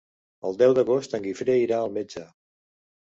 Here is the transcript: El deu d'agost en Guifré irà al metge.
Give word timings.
El 0.49 0.55
deu 0.61 0.71
d'agost 0.79 1.13
en 1.19 1.23
Guifré 1.27 1.59
irà 1.67 1.77
al 1.83 1.93
metge. 1.99 2.25